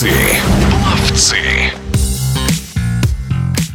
13. 0.00 0.37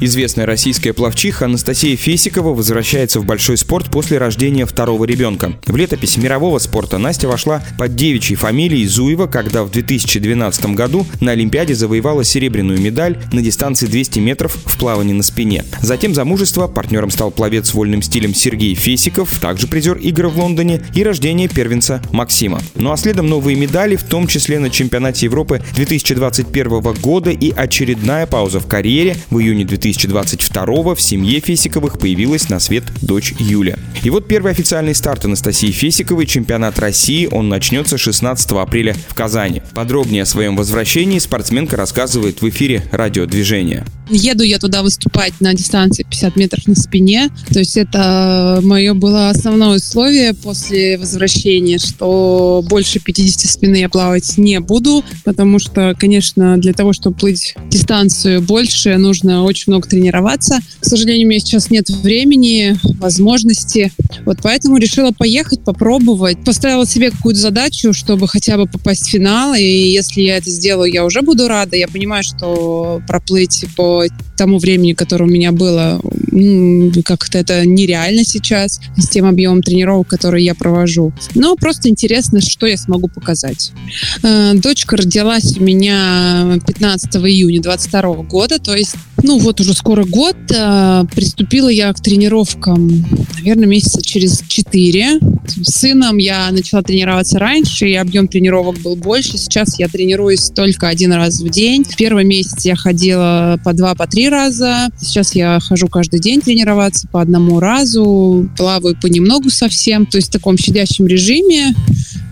Известная 0.06 0.46
российская 0.46 0.92
пловчиха 0.92 1.46
Анастасия 1.46 1.96
Фесикова 1.96 2.54
возвращается 2.54 3.22
в 3.22 3.26
большой 3.26 3.56
спорт 3.56 3.90
после 3.90 4.18
рождения 4.18 4.66
второго 4.66 5.06
ребенка. 5.06 5.54
В 5.66 5.78
летопись 5.78 6.18
мирового 6.18 6.60
спорта 6.60 6.98
Настя 6.98 7.30
вошла 7.30 7.64
под 7.80 7.96
девичьей 7.96 8.36
фамилией 8.36 8.86
Зуева, 8.86 9.28
когда 9.28 9.64
в 9.64 9.72
2012 9.72 10.66
году 10.76 11.06
на 11.22 11.32
Олимпиаде 11.32 11.74
завоевала 11.74 12.26
серебряную 12.26 12.82
медаль 12.82 13.18
на 13.32 13.42
дистанции 13.42 13.86
200 13.86 14.20
метров 14.20 14.58
в 14.66 14.78
плавании 14.78 15.14
на 15.14 15.24
спине. 15.24 15.64
Затем 15.82 16.14
замужество, 16.14 16.68
партнером 16.68 17.10
стал 17.10 17.32
пловец 17.32 17.70
с 17.70 17.74
вольным 17.74 18.02
стилем 18.02 18.34
Сергей 18.34 18.76
Фесиков, 18.76 19.40
также 19.40 19.68
призер 19.68 19.96
игр 20.00 20.28
в 20.28 20.38
Лондоне, 20.38 20.82
и 20.94 21.02
рождение 21.02 21.48
первенца 21.48 22.02
Максима. 22.12 22.60
Ну 22.76 22.92
а 22.92 22.98
следом 22.98 23.28
новые 23.28 23.56
медали, 23.56 23.96
в 23.96 24.04
том 24.04 24.28
числе 24.28 24.60
на 24.60 24.70
чемпионате 24.70 25.28
Европы 25.28 25.62
2021 25.78 26.82
года 27.02 27.30
и 27.30 27.52
очередная 27.52 28.28
пауза 28.28 28.60
в 28.60 28.68
карьере 28.68 29.16
в 29.30 29.40
июне 29.40 29.64
2000 29.64 29.93
2022 29.96 30.96
в 30.96 31.02
семье 31.02 31.40
Фесиковых 31.40 32.00
появилась 32.00 32.50
на 32.50 32.60
свет 32.60 32.84
дочь 33.02 33.34
Юля. 33.40 33.78
И 34.04 34.10
вот 34.10 34.28
первый 34.28 34.52
официальный 34.52 34.94
старт 34.94 35.24
Анастасии 35.24 35.72
Фесиковой, 35.72 36.26
чемпионат 36.26 36.78
России, 36.78 37.30
он 37.32 37.48
начнется 37.48 37.98
16 37.98 38.52
апреля 38.52 38.94
в 39.08 39.16
Казани. 39.16 39.62
Подробнее 39.74 40.24
о 40.24 40.26
своем 40.26 40.58
возвращении 40.58 41.20
спортсменка 41.20 41.78
рассказывает 41.78 42.42
в 42.42 42.50
эфире 42.50 42.84
радиодвижения. 42.92 43.86
Еду 44.10 44.44
я 44.44 44.60
туда 44.60 44.84
выступать 44.84 45.40
на 45.40 45.54
дистанции 45.54 46.04
50 46.04 46.36
метров 46.36 46.68
на 46.68 46.76
спине. 46.76 47.30
То 47.52 47.60
есть 47.60 47.78
это 47.78 48.60
мое 48.62 48.94
было 48.94 49.30
основное 49.30 49.78
условие 49.78 50.34
после 50.34 50.98
возвращения, 50.98 51.78
что 51.78 52.62
больше 52.68 53.00
50 53.00 53.50
спины 53.50 53.78
я 53.78 53.88
плавать 53.88 54.38
не 54.38 54.60
буду, 54.60 55.06
потому 55.24 55.60
что, 55.60 55.96
конечно, 55.98 56.58
для 56.58 56.74
того, 56.74 56.92
чтобы 56.92 57.16
плыть 57.16 57.56
дистанцию 57.70 58.42
больше, 58.42 58.98
нужно 58.98 59.44
очень 59.44 59.72
много 59.72 59.88
тренироваться. 59.88 60.60
К 60.82 60.86
сожалению, 60.86 61.28
у 61.28 61.30
меня 61.30 61.40
сейчас 61.40 61.70
нет 61.70 61.90
времени, 61.90 62.76
возможности. 63.00 63.93
Вот 64.26 64.40
поэтому 64.42 64.78
решила 64.78 65.12
поехать, 65.12 65.64
попробовать. 65.64 66.44
Поставила 66.44 66.86
себе 66.86 67.12
какую-то 67.12 67.42
задачу, 67.42 67.94
чтобы 67.94 68.28
хотя 68.28 68.58
бы 68.58 68.66
попасть 68.68 69.08
в 69.08 69.10
финал. 69.10 69.54
И 69.54 69.64
если 69.64 70.22
я 70.22 70.38
это 70.38 70.50
сделаю, 70.50 70.92
я 70.92 71.06
уже 71.06 71.22
буду 71.22 71.48
рада. 71.48 71.76
Я 71.76 71.88
понимаю, 71.88 72.24
что 72.24 73.02
проплыть 73.08 73.66
по 73.76 74.06
тому 74.38 74.58
времени, 74.58 74.94
которое 74.94 75.26
у 75.26 75.32
меня 75.32 75.52
было, 75.52 76.02
как-то 77.06 77.38
это 77.38 77.66
нереально 77.66 78.24
сейчас 78.24 78.80
с 78.98 79.08
тем 79.08 79.26
объемом 79.26 79.62
тренировок, 79.62 80.08
который 80.08 80.44
я 80.44 80.56
провожу. 80.56 81.14
Но 81.36 81.56
просто 81.56 81.90
интересно, 81.90 82.42
что 82.42 82.66
я 82.66 82.78
смогу 82.78 83.08
показать. 83.08 83.72
Э, 84.24 84.54
дочка 84.56 84.98
родилась 84.98 85.58
у 85.58 85.64
меня 85.64 86.60
15 86.66 87.16
июня 87.18 87.62
22 87.62 88.16
года, 88.24 88.60
то 88.60 88.76
есть 88.76 88.96
ну 89.24 89.40
вот 89.40 89.60
уже 89.62 89.74
скоро 89.74 90.04
год. 90.04 90.36
Э, 90.52 91.04
приступила 91.16 91.70
я 91.70 91.92
к 91.94 92.02
тренировкам, 92.02 93.06
наверное, 93.36 93.68
месяца 93.68 94.02
через 94.02 94.44
4. 94.48 95.20
С 95.64 95.80
сыном 95.80 96.18
я 96.18 96.50
начала 96.52 96.84
тренироваться 96.84 97.40
раньше, 97.40 97.90
и 97.90 97.96
объем 97.96 98.28
тренировок 98.28 98.80
был 98.80 98.96
больше. 98.96 99.38
Сейчас 99.38 99.80
я 99.80 99.88
тренируюсь 99.88 100.50
только 100.50 100.88
один 100.88 101.14
раз 101.14 101.42
в 101.42 101.50
день. 101.50 101.84
В 101.84 101.96
первый 101.96 102.26
месяц 102.26 102.66
я 102.66 102.76
ходила 102.76 103.60
по 103.64 103.74
два, 103.74 103.96
по 103.96 104.08
три 104.08 104.30
раза. 104.30 104.90
Сейчас 105.02 105.36
я 105.36 105.60
хожу 105.60 105.88
каждый 105.88 106.20
день 106.20 106.42
тренироваться 106.42 107.08
по 107.08 107.22
одному 107.22 107.60
разу. 107.60 108.50
Плаваю 108.58 108.98
понемногу 109.02 109.50
совсем. 109.50 110.06
То 110.06 110.18
есть 110.18 110.30
в 110.30 110.32
таком 110.32 110.58
щадящем 110.58 111.08
режиме. 111.08 111.74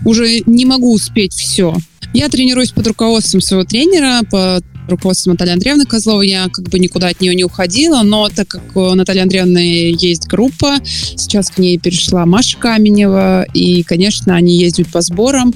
Уже 0.04 0.40
не 0.46 0.66
могу 0.66 0.92
успеть 0.92 1.32
все. 1.32 1.74
Я 2.14 2.28
тренируюсь 2.28 2.72
под 2.72 2.86
руководством 2.86 3.40
своего 3.40 3.64
тренера, 3.64 4.20
под 4.30 4.64
руководством 4.92 5.32
Натальи 5.32 5.52
Андреевны 5.52 5.84
Козловой. 5.84 6.28
Я 6.28 6.48
как 6.48 6.68
бы 6.68 6.78
никуда 6.78 7.08
от 7.08 7.20
нее 7.20 7.34
не 7.34 7.44
уходила, 7.44 8.02
но 8.02 8.28
так 8.28 8.48
как 8.48 8.76
у 8.76 8.94
Натальи 8.94 9.20
Андреевны 9.20 9.94
есть 9.98 10.26
группа, 10.28 10.76
сейчас 10.84 11.50
к 11.50 11.58
ней 11.58 11.78
перешла 11.78 12.26
Маша 12.26 12.56
Каменева, 12.58 13.44
и, 13.54 13.82
конечно, 13.82 14.34
они 14.34 14.56
ездят 14.56 14.88
по 14.88 15.00
сборам, 15.00 15.54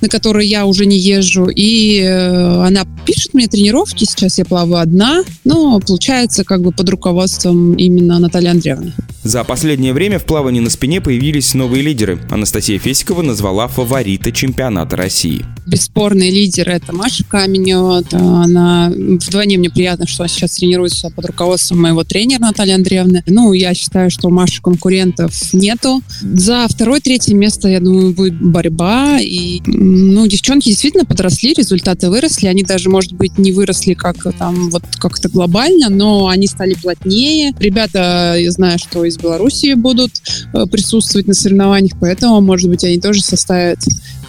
на 0.00 0.08
которые 0.08 0.48
я 0.48 0.66
уже 0.66 0.86
не 0.86 0.98
езжу, 0.98 1.48
и 1.48 2.00
э, 2.00 2.66
она 2.66 2.84
пишет 3.06 3.34
мне 3.34 3.46
тренировки, 3.46 4.04
сейчас 4.04 4.38
я 4.38 4.44
плаваю 4.44 4.82
одна, 4.82 5.22
но 5.44 5.80
получается 5.80 6.44
как 6.44 6.62
бы 6.62 6.72
под 6.72 6.88
руководством 6.88 7.74
именно 7.74 8.18
Натальи 8.18 8.48
Андреевны. 8.48 8.92
За 9.22 9.44
последнее 9.44 9.92
время 9.92 10.18
в 10.18 10.24
плавании 10.24 10.60
на 10.60 10.70
спине 10.70 11.00
появились 11.00 11.52
новые 11.54 11.82
лидеры. 11.82 12.18
Анастасия 12.30 12.78
Фесикова 12.78 13.20
назвала 13.22 13.68
фаворита 13.68 14.32
чемпионата 14.32 14.96
России. 14.96 15.44
Бесспорный 15.70 16.30
лидер– 16.30 16.68
это 16.70 16.92
Маша 16.92 17.22
Каменева. 17.22 18.02
Она 18.10 18.90
вдвойне 18.90 19.56
мне 19.56 19.70
приятно, 19.70 20.04
что 20.08 20.24
она 20.24 20.28
сейчас 20.28 20.56
тренируется 20.56 21.10
под 21.10 21.26
руководством 21.26 21.82
моего 21.82 22.02
тренера 22.02 22.40
Натальи 22.40 22.72
Андреевны. 22.72 23.22
Ну, 23.26 23.52
я 23.52 23.72
считаю, 23.72 24.10
что 24.10 24.28
у 24.28 24.30
Маши 24.32 24.60
конкурентов 24.60 25.32
нету. 25.52 26.02
За 26.22 26.66
второе-третье 26.68 27.36
место, 27.36 27.68
я 27.68 27.78
думаю, 27.78 28.12
будет 28.12 28.42
борьба. 28.42 29.20
И, 29.20 29.60
ну, 29.64 30.26
девчонки 30.26 30.70
действительно 30.70 31.04
подросли, 31.04 31.54
результаты 31.54 32.10
выросли. 32.10 32.48
Они 32.48 32.64
даже, 32.64 32.90
может 32.90 33.12
быть, 33.12 33.38
не 33.38 33.52
выросли 33.52 33.94
как 33.94 34.16
там 34.36 34.70
вот 34.70 34.82
как-то 34.98 35.28
глобально, 35.28 35.88
но 35.88 36.26
они 36.26 36.48
стали 36.48 36.74
плотнее. 36.74 37.54
Ребята, 37.60 38.34
я 38.36 38.50
знаю, 38.50 38.80
что 38.80 39.04
из 39.04 39.18
Белоруссии 39.18 39.74
будут 39.74 40.10
э, 40.52 40.66
присутствовать 40.66 41.28
на 41.28 41.34
соревнованиях, 41.34 41.92
поэтому, 42.00 42.40
может 42.40 42.68
быть, 42.68 42.82
они 42.82 42.98
тоже 42.98 43.22
составят 43.22 43.78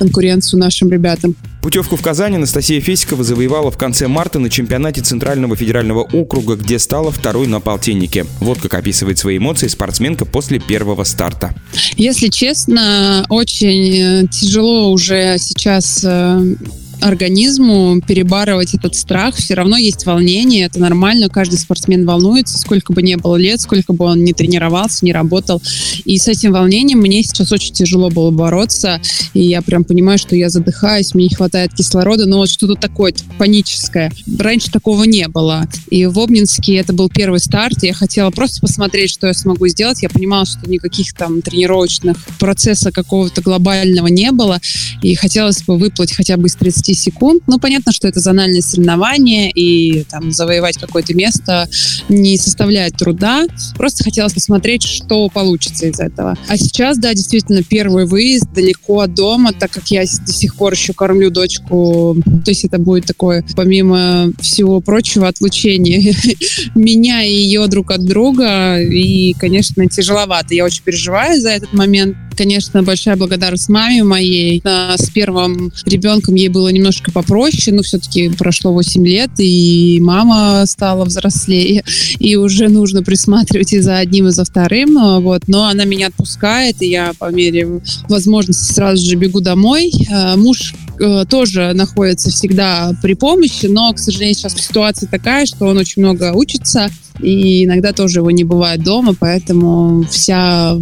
конкуренцию 0.01 0.59
нашим 0.59 0.91
ребятам. 0.91 1.35
Путевку 1.61 1.95
в 1.95 2.01
Казань 2.01 2.35
Анастасия 2.35 2.81
Фесикова 2.81 3.23
завоевала 3.23 3.69
в 3.69 3.77
конце 3.77 4.07
марта 4.07 4.39
на 4.39 4.49
чемпионате 4.49 5.01
Центрального 5.01 5.55
федерального 5.55 6.01
округа, 6.01 6.55
где 6.55 6.79
стала 6.79 7.11
второй 7.11 7.45
на 7.45 7.59
полтиннике. 7.59 8.25
Вот 8.39 8.59
как 8.59 8.73
описывает 8.73 9.19
свои 9.19 9.37
эмоции 9.37 9.67
спортсменка 9.67 10.25
после 10.25 10.57
первого 10.59 11.03
старта. 11.03 11.53
Если 11.97 12.29
честно, 12.29 13.27
очень 13.29 14.23
э, 14.23 14.27
тяжело 14.27 14.91
уже 14.91 15.37
сейчас 15.37 16.03
э, 16.03 16.55
организму 17.01 18.01
перебарывать 18.01 18.73
этот 18.73 18.95
страх. 18.95 19.35
Все 19.35 19.53
равно 19.53 19.77
есть 19.77 20.05
волнение, 20.05 20.65
это 20.65 20.79
нормально. 20.79 21.29
Каждый 21.29 21.57
спортсмен 21.57 22.05
волнуется, 22.05 22.57
сколько 22.57 22.93
бы 22.93 23.01
ни 23.01 23.15
было 23.15 23.35
лет, 23.35 23.59
сколько 23.59 23.93
бы 23.93 24.05
он 24.05 24.23
ни 24.23 24.33
тренировался, 24.33 25.03
не 25.05 25.11
работал. 25.11 25.61
И 26.05 26.17
с 26.17 26.27
этим 26.27 26.53
волнением 26.53 26.99
мне 26.99 27.23
сейчас 27.23 27.51
очень 27.51 27.73
тяжело 27.73 28.09
было 28.09 28.31
бороться. 28.31 29.01
И 29.33 29.41
я 29.41 29.61
прям 29.61 29.83
понимаю, 29.83 30.17
что 30.17 30.35
я 30.35 30.49
задыхаюсь, 30.49 31.13
мне 31.13 31.25
не 31.25 31.35
хватает 31.35 31.73
кислорода, 31.73 32.25
но 32.25 32.37
вот 32.37 32.49
что-то 32.49 32.75
такое 32.75 33.13
паническое. 33.37 34.11
Раньше 34.37 34.71
такого 34.71 35.03
не 35.03 35.27
было. 35.27 35.67
И 35.89 36.05
в 36.05 36.19
Обнинске 36.19 36.75
это 36.75 36.93
был 36.93 37.09
первый 37.09 37.39
старт. 37.39 37.83
Я 37.83 37.93
хотела 37.93 38.29
просто 38.29 38.61
посмотреть, 38.61 39.11
что 39.11 39.27
я 39.27 39.33
смогу 39.33 39.67
сделать. 39.67 40.03
Я 40.03 40.09
понимала, 40.09 40.45
что 40.45 40.69
никаких 40.69 41.13
там 41.13 41.41
тренировочных 41.41 42.17
процесса 42.39 42.91
какого-то 42.91 43.41
глобального 43.41 44.07
не 44.07 44.31
было. 44.31 44.59
И 45.01 45.15
хотелось 45.15 45.63
бы 45.63 45.77
выплыть 45.77 46.13
хотя 46.13 46.37
бы 46.37 46.47
из 46.47 46.55
30 46.55 46.90
30 46.91 47.03
секунд. 47.03 47.43
Ну, 47.47 47.59
понятно, 47.59 47.91
что 47.91 48.07
это 48.07 48.19
зональное 48.19 48.61
соревнование, 48.61 49.51
и 49.51 50.03
там 50.03 50.31
завоевать 50.31 50.77
какое-то 50.77 51.13
место 51.13 51.67
не 52.09 52.37
составляет 52.37 52.97
труда. 52.97 53.45
Просто 53.75 54.03
хотелось 54.03 54.33
посмотреть, 54.33 54.83
что 54.83 55.29
получится 55.29 55.87
из 55.87 55.99
этого. 55.99 56.37
А 56.47 56.57
сейчас, 56.57 56.97
да, 56.97 57.13
действительно, 57.13 57.63
первый 57.63 58.05
выезд 58.05 58.51
далеко 58.53 59.01
от 59.01 59.13
дома, 59.13 59.53
так 59.53 59.71
как 59.71 59.89
я 59.89 60.01
до 60.01 60.33
сих 60.33 60.55
пор 60.55 60.73
еще 60.73 60.93
кормлю 60.93 61.29
дочку. 61.29 62.17
То 62.45 62.51
есть 62.51 62.65
это 62.65 62.77
будет 62.77 63.05
такое, 63.05 63.45
помимо 63.55 64.31
всего 64.39 64.81
прочего, 64.81 65.27
отлучение 65.27 66.13
меня 66.75 67.23
и 67.23 67.33
ее 67.33 67.67
друг 67.67 67.91
от 67.91 68.05
друга. 68.05 68.81
И, 68.81 69.33
конечно, 69.33 69.87
тяжеловато. 69.87 70.53
Я 70.53 70.65
очень 70.65 70.83
переживаю 70.83 71.39
за 71.39 71.49
этот 71.49 71.73
момент. 71.73 72.15
Конечно, 72.41 72.81
большая 72.81 73.17
благодарность 73.17 73.69
маме 73.69 74.03
моей. 74.03 74.63
С 74.65 75.11
первым 75.11 75.71
ребенком 75.85 76.33
ей 76.33 76.47
было 76.47 76.69
немножко 76.69 77.11
попроще, 77.11 77.71
но 77.71 77.83
все-таки 77.83 78.29
прошло 78.29 78.73
8 78.73 79.05
лет, 79.05 79.29
и 79.37 79.99
мама 80.01 80.65
стала 80.65 81.05
взрослее, 81.05 81.83
и 82.17 82.35
уже 82.37 82.67
нужно 82.67 83.03
присматривать 83.03 83.73
и 83.73 83.79
за 83.79 83.97
одним, 83.97 84.29
и 84.29 84.31
за 84.31 84.43
вторым. 84.43 85.21
Вот. 85.21 85.43
Но 85.47 85.65
она 85.65 85.85
меня 85.85 86.07
отпускает, 86.07 86.81
и 86.81 86.87
я 86.87 87.11
по 87.19 87.31
мере 87.31 87.83
возможности 88.09 88.73
сразу 88.73 89.07
же 89.07 89.15
бегу 89.17 89.39
домой. 89.39 89.91
Э, 90.09 90.35
муж 90.35 90.73
э, 91.01 91.25
тоже 91.29 91.73
находится 91.73 92.29
всегда 92.29 92.95
при 93.01 93.13
помощи, 93.13 93.65
но, 93.65 93.91
к 93.93 93.99
сожалению, 93.99 94.35
сейчас 94.35 94.55
ситуация 94.55 95.09
такая, 95.09 95.45
что 95.45 95.65
он 95.65 95.77
очень 95.77 96.01
много 96.01 96.31
учится, 96.33 96.89
и 97.19 97.65
иногда 97.65 97.93
тоже 97.93 98.19
его 98.19 98.31
не 98.31 98.43
бывает 98.43 98.83
дома, 98.83 99.15
поэтому 99.19 100.03
вся 100.09 100.77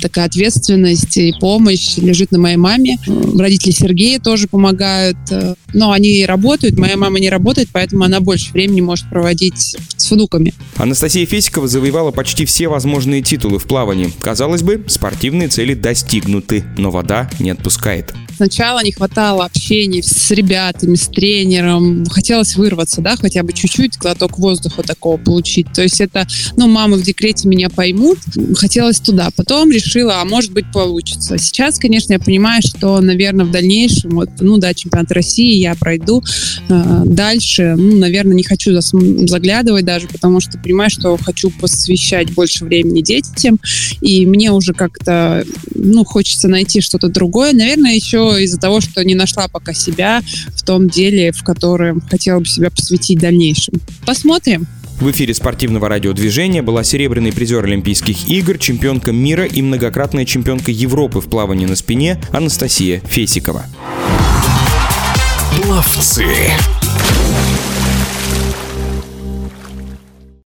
такая 0.00 0.26
ответственность 0.26 1.16
и 1.16 1.32
помощь 1.38 1.96
лежит 1.96 2.32
на 2.32 2.38
моей 2.38 2.56
маме. 2.56 2.98
Родители 3.38 3.72
Сергея 3.72 4.18
тоже 4.18 4.48
помогают, 4.48 5.16
но 5.72 5.92
они 5.92 6.24
работают, 6.24 6.78
моя 6.78 6.96
мама 6.96 7.20
не 7.20 7.30
работает, 7.30 7.68
поэтому 7.72 8.04
она 8.04 8.20
больше 8.20 8.52
времени 8.52 8.80
может 8.80 9.08
проводить 9.10 9.76
с 9.96 10.10
внуками. 10.10 10.54
Анастасия 10.76 11.26
Фесикова 11.26 11.68
завоевала 11.68 12.10
почти 12.10 12.44
все 12.46 12.68
возможные 12.68 13.22
титулы 13.22 13.58
в 13.58 13.64
плавании. 13.64 14.12
Казалось 14.20 14.62
бы, 14.62 14.84
спортивные 14.88 15.48
цели 15.48 15.74
достигнуты, 15.74 16.64
но 16.78 16.90
вода 16.90 17.30
не 17.38 17.50
отпускает. 17.50 18.12
Сначала 18.42 18.82
не 18.82 18.90
хватало 18.90 19.44
общения 19.44 20.02
с 20.02 20.28
ребятами, 20.32 20.96
с 20.96 21.06
тренером. 21.06 22.04
Хотелось 22.06 22.56
вырваться, 22.56 23.00
да, 23.00 23.14
хотя 23.14 23.44
бы 23.44 23.52
чуть-чуть 23.52 23.98
глоток 23.98 24.36
воздуха 24.36 24.82
такого 24.82 25.16
получить. 25.16 25.72
То 25.72 25.80
есть 25.80 26.00
это, 26.00 26.26
ну, 26.56 26.66
мамы 26.66 26.96
в 26.96 27.02
декрете 27.02 27.46
меня 27.46 27.70
поймут. 27.70 28.18
Хотелось 28.56 28.98
туда. 28.98 29.28
Потом 29.36 29.70
решила, 29.70 30.20
а 30.20 30.24
может 30.24 30.50
быть 30.50 30.64
получится. 30.72 31.38
Сейчас, 31.38 31.78
конечно, 31.78 32.14
я 32.14 32.18
понимаю, 32.18 32.62
что, 32.66 33.00
наверное, 33.00 33.44
в 33.44 33.52
дальнейшем, 33.52 34.10
вот, 34.10 34.30
ну 34.40 34.56
да, 34.56 34.74
чемпионат 34.74 35.12
России 35.12 35.60
я 35.60 35.76
пройду. 35.76 36.24
Э, 36.68 37.02
дальше, 37.04 37.76
ну, 37.78 37.96
наверное, 37.96 38.34
не 38.34 38.42
хочу 38.42 38.72
заглядывать 38.72 39.84
даже, 39.84 40.08
потому 40.08 40.40
что 40.40 40.58
понимаю, 40.58 40.90
что 40.90 41.16
хочу 41.16 41.50
посвящать 41.50 42.32
больше 42.32 42.64
времени 42.64 43.02
детям. 43.02 43.60
И 44.00 44.26
мне 44.26 44.50
уже 44.50 44.72
как-то, 44.72 45.44
ну, 45.76 46.04
хочется 46.04 46.48
найти 46.48 46.80
что-то 46.80 47.06
другое. 47.06 47.52
Наверное, 47.52 47.94
еще 47.94 48.31
из-за 48.36 48.58
того, 48.58 48.80
что 48.80 49.04
не 49.04 49.14
нашла 49.14 49.48
пока 49.48 49.72
себя 49.72 50.22
в 50.54 50.62
том 50.62 50.88
деле, 50.88 51.32
в 51.32 51.42
котором 51.42 52.00
хотела 52.00 52.40
бы 52.40 52.46
себя 52.46 52.70
посвятить 52.70 53.18
в 53.18 53.22
дальнейшем. 53.22 53.74
Посмотрим. 54.06 54.66
В 55.00 55.10
эфире 55.10 55.34
спортивного 55.34 55.88
радиодвижения 55.88 56.62
была 56.62 56.84
серебряный 56.84 57.32
призер 57.32 57.64
Олимпийских 57.64 58.28
игр, 58.28 58.56
чемпионка 58.58 59.10
мира 59.10 59.44
и 59.44 59.60
многократная 59.60 60.24
чемпионка 60.24 60.70
Европы 60.70 61.20
в 61.20 61.28
плавании 61.28 61.66
на 61.66 61.74
спине 61.74 62.20
Анастасия 62.30 63.00
Фесикова. 63.00 63.64
Пловцы. 65.56 66.24